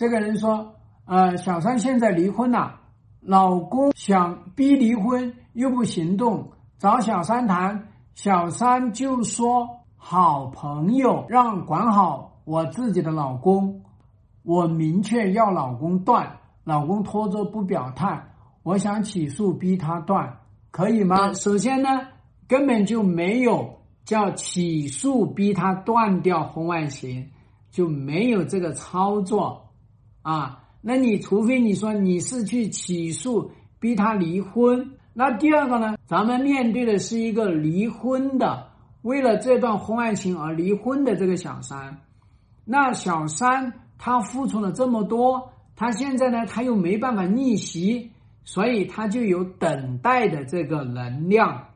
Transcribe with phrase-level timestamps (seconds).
[0.00, 2.80] 这个人说：“呃，小三现在离婚了，
[3.20, 9.68] 老公想逼离婚又不行动，找小三谈，小三就说
[9.98, 13.82] 好朋友让管好我自己的老公，
[14.42, 18.24] 我明确要老公断，老公拖着不表态，
[18.62, 20.38] 我想起诉逼他断，
[20.70, 21.34] 可以吗？
[21.34, 21.90] 首先呢，
[22.48, 27.32] 根本就没有叫起诉逼他断掉婚外情，
[27.70, 29.66] 就没有这个操作。”
[30.22, 35.96] 啊，那你除非你说你是去起诉逼他离婚，那第二个呢？
[36.06, 38.68] 咱们面对的是一个离婚的，
[39.02, 41.98] 为了这段婚外情而离婚的这个小三，
[42.64, 48.10] 那小三他付出了这么多，他现在呢他又没办法逆袭，
[48.44, 51.68] 所以他就有等待的这个能量，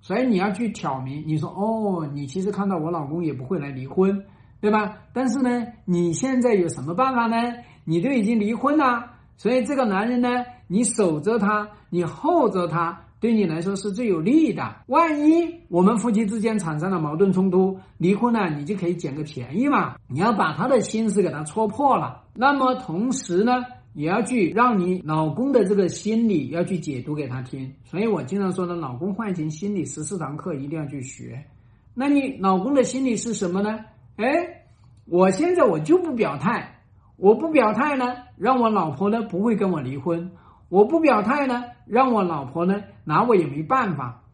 [0.00, 4.24] 所以你要去挑明，你说哦，你其实看到我老公也不会来离婚，
[4.62, 4.96] 对吧？
[5.12, 7.36] 但是呢，你现在有什么办法呢？
[7.84, 9.04] 你都已经离婚了，
[9.36, 10.28] 所以这个男人呢，
[10.68, 14.76] 你守着他，你候着他，对你来说是最有利的。
[14.86, 19.96] 万一我们夫妻之间产生了矛盾冲突，离婚了，你就可以捡个便宜嘛。
[20.06, 27.68] 你要把他的心思给他戳破了，那么同时呢，也要去让你老公的这个心理要去解读给他听。
[27.82, 31.44] 所以我经常说的，老公换情心理十四堂课一定要去学。
[31.94, 33.80] 那你老公的心理是什么呢？
[34.16, 34.64] 哎，
[35.06, 36.80] 我现在我就不表态。
[37.16, 40.30] 我不表态呢，让我老婆呢不会跟我离婚；
[40.68, 44.24] 我不表态呢，让我老婆呢拿我也没办法。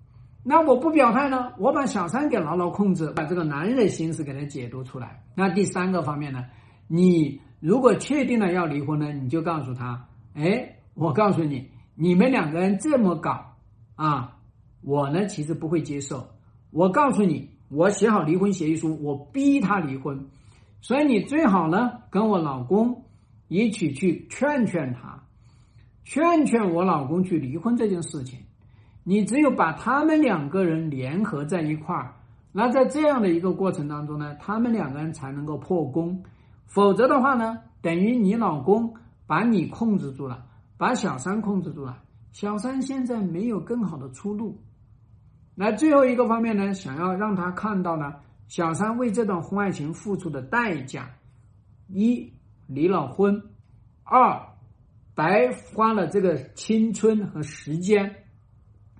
[0.42, 5.22] 那我不表态呢，我把小三给牢牢控制，把这个男人的心思给他解读出来。
[5.34, 6.46] 那第三个方面呢，
[6.86, 13.56] 你如果确定了要离婚呢，你就告诉他：哎，我告诉你，你们两个人这么搞
[13.96, 14.36] 啊，
[14.80, 16.26] 我呢其实不会接受。
[16.70, 20.26] 我告诉你，我写好离婚协议书，我逼他离婚。
[20.80, 23.04] 所以你最好呢，跟我老公
[23.48, 25.22] 一起去劝劝他，
[26.04, 28.38] 劝劝我老公去离婚这件事情。
[29.04, 32.14] 你只有把他们两个人联合在一块儿，
[32.52, 36.22] 那在这样的一个过程当中呢，他们两个人才能够破功。
[36.66, 38.94] 否则的话呢，等于你老公
[39.26, 40.44] 把你控制住了，
[40.76, 41.98] 把小三控制住了，
[42.32, 44.58] 小三现在没有更好的出路。
[45.60, 48.14] 那最后一个方面呢，想要让他看到呢。
[48.46, 51.10] 小三为这段婚外情付出的代价：
[51.88, 52.32] 一
[52.68, 53.42] 离了婚，
[54.04, 54.40] 二
[55.16, 58.24] 白花了这个青春和时间，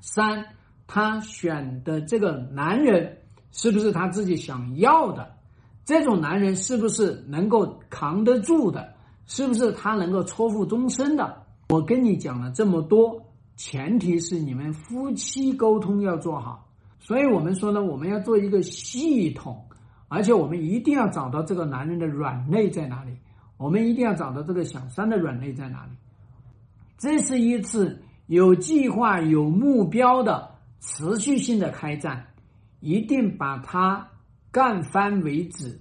[0.00, 0.44] 三
[0.88, 3.16] 他选的这个男人
[3.52, 5.32] 是不是他自己想要的？
[5.84, 8.92] 这种男人是不是能够扛得住的？
[9.26, 11.46] 是不是他能够托付终身的？
[11.68, 13.22] 我跟你讲了这么多，
[13.58, 16.68] 前提是你们夫妻沟通要做好。
[17.00, 19.66] 所以我们说呢，我们要做一个系统，
[20.08, 23.18] 而且我们一定要找到这个男人的软肋在哪里，
[23.56, 25.92] 我们一定要找到这个小三的软肋在哪里。
[26.98, 32.26] 这是一次有计划、有目标的持续性的开战，
[32.80, 34.08] 一定把它
[34.52, 35.76] 干翻为止。